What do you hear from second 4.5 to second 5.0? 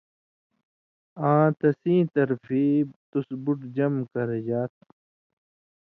تھو